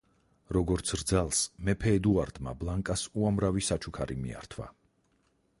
[0.55, 4.71] როგორც რძალს, მეფე ედუარდმა ბლანკას უამრავი საჩუქარი მიართვა.